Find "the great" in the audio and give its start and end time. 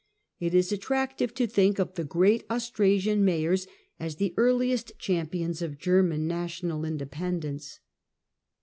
1.93-2.43